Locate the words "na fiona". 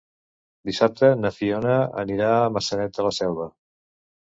1.21-1.77